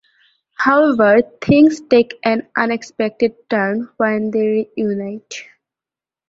[0.57, 5.43] However things take an unexpected turn when they reunite.